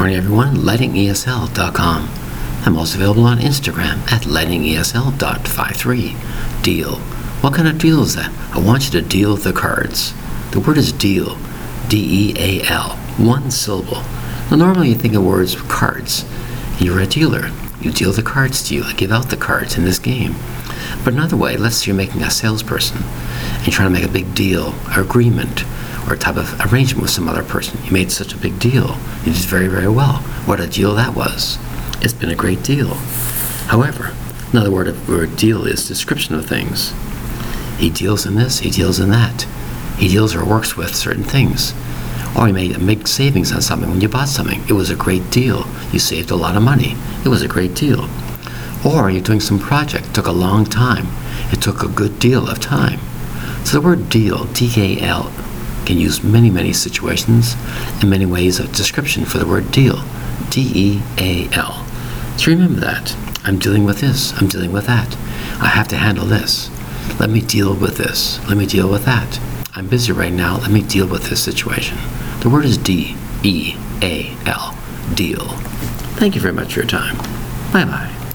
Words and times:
morning, 0.00 0.16
everyone. 0.16 0.56
LightingESL.com. 0.56 2.08
I'm 2.64 2.78
also 2.78 2.96
available 2.96 3.24
on 3.24 3.36
Instagram 3.36 3.98
at 4.10 4.22
lightingesl.53. 4.22 6.62
Deal. 6.62 6.94
What 7.42 7.52
kind 7.52 7.68
of 7.68 7.76
deal 7.76 8.00
is 8.00 8.14
that? 8.14 8.32
I 8.56 8.60
want 8.60 8.86
you 8.86 8.92
to 8.98 9.06
deal 9.06 9.36
the 9.36 9.52
cards. 9.52 10.14
The 10.52 10.60
word 10.60 10.78
is 10.78 10.90
deal. 10.90 11.36
D-E-A-L. 11.88 12.96
One 13.18 13.50
syllable. 13.50 14.00
Now, 14.50 14.56
normally 14.56 14.88
you 14.88 14.94
think 14.94 15.12
of 15.12 15.22
words 15.22 15.54
cards. 15.54 16.24
You're 16.78 17.00
a 17.00 17.06
dealer. 17.06 17.50
You 17.82 17.92
deal 17.92 18.12
the 18.12 18.22
cards 18.22 18.66
to 18.68 18.74
you. 18.74 18.84
I 18.84 18.94
give 18.94 19.12
out 19.12 19.28
the 19.28 19.36
cards 19.36 19.76
in 19.76 19.84
this 19.84 19.98
game. 19.98 20.34
But 21.04 21.12
another 21.12 21.36
way, 21.36 21.58
let's 21.58 21.76
say 21.76 21.88
you're 21.88 21.94
making 21.94 22.22
a 22.22 22.30
salesperson 22.30 23.02
and 23.02 23.66
you're 23.66 23.74
trying 23.74 23.92
to 23.92 24.00
make 24.00 24.08
a 24.08 24.10
big 24.10 24.34
deal 24.34 24.74
agreement 24.96 25.66
or 26.06 26.14
a 26.14 26.18
type 26.18 26.36
of 26.36 26.72
arrangement 26.72 27.02
with 27.02 27.10
some 27.10 27.28
other 27.28 27.42
person. 27.42 27.78
You 27.84 27.92
made 27.92 28.10
such 28.10 28.32
a 28.32 28.38
big 28.38 28.58
deal. 28.58 28.96
You 29.24 29.32
did 29.32 29.44
very, 29.44 29.68
very 29.68 29.88
well. 29.88 30.18
What 30.46 30.60
a 30.60 30.66
deal 30.66 30.94
that 30.94 31.14
was. 31.14 31.58
It's 32.02 32.12
been 32.12 32.30
a 32.30 32.34
great 32.34 32.62
deal. 32.62 32.94
However, 33.66 34.14
another 34.52 34.70
word, 34.70 34.88
of 34.88 35.08
word 35.08 35.36
deal 35.36 35.66
is 35.66 35.86
description 35.86 36.34
of 36.34 36.46
things. 36.46 36.92
He 37.78 37.90
deals 37.90 38.26
in 38.26 38.34
this, 38.34 38.60
he 38.60 38.70
deals 38.70 39.00
in 39.00 39.10
that. 39.10 39.42
He 39.96 40.08
deals 40.08 40.34
or 40.34 40.44
works 40.44 40.76
with 40.76 40.94
certain 40.94 41.24
things. 41.24 41.74
Or 42.36 42.46
you 42.46 42.54
made 42.54 42.74
a 42.74 42.78
big 42.78 43.06
savings 43.08 43.52
on 43.52 43.60
something 43.60 43.90
when 43.90 44.00
you 44.00 44.08
bought 44.08 44.28
something. 44.28 44.62
It 44.68 44.72
was 44.72 44.90
a 44.90 44.96
great 44.96 45.30
deal. 45.30 45.66
You 45.92 45.98
saved 45.98 46.30
a 46.30 46.36
lot 46.36 46.56
of 46.56 46.62
money. 46.62 46.96
It 47.24 47.28
was 47.28 47.42
a 47.42 47.48
great 47.48 47.74
deal. 47.74 48.08
Or 48.84 49.10
you're 49.10 49.22
doing 49.22 49.40
some 49.40 49.58
project, 49.58 50.06
it 50.06 50.14
took 50.14 50.26
a 50.26 50.32
long 50.32 50.64
time. 50.64 51.06
It 51.52 51.60
took 51.60 51.82
a 51.82 51.88
good 51.88 52.18
deal 52.18 52.48
of 52.48 52.60
time. 52.60 53.00
So 53.64 53.78
the 53.78 53.86
word 53.86 54.08
deal, 54.08 54.44
D-A-L, 54.44 55.30
can 55.86 55.98
use 55.98 56.22
many, 56.22 56.50
many 56.50 56.72
situations 56.72 57.54
and 58.00 58.10
many 58.10 58.26
ways 58.26 58.58
of 58.58 58.72
description 58.72 59.24
for 59.24 59.38
the 59.38 59.46
word 59.46 59.70
deal, 59.70 60.02
D-E-A-L. 60.50 61.86
So 62.36 62.50
remember 62.50 62.80
that. 62.80 63.16
I'm 63.44 63.58
dealing 63.58 63.84
with 63.84 64.00
this. 64.00 64.32
I'm 64.40 64.48
dealing 64.48 64.72
with 64.72 64.86
that. 64.86 65.16
I 65.60 65.68
have 65.68 65.88
to 65.88 65.96
handle 65.96 66.26
this. 66.26 66.70
Let 67.18 67.30
me 67.30 67.40
deal 67.40 67.74
with 67.74 67.96
this. 67.96 68.38
Let 68.48 68.56
me 68.56 68.66
deal 68.66 68.90
with 68.90 69.04
that. 69.04 69.40
I'm 69.74 69.88
busy 69.88 70.12
right 70.12 70.32
now. 70.32 70.58
Let 70.58 70.70
me 70.70 70.82
deal 70.82 71.06
with 71.06 71.28
this 71.28 71.42
situation. 71.42 71.98
The 72.40 72.50
word 72.50 72.64
is 72.64 72.78
D 72.78 73.16
E 73.42 73.76
A 74.02 74.34
L. 74.46 74.76
Deal. 75.14 75.46
Thank 76.16 76.34
you 76.34 76.40
very 76.40 76.54
much 76.54 76.74
for 76.74 76.80
your 76.80 76.88
time. 76.88 77.16
Bye 77.72 77.84
bye. 77.84 78.19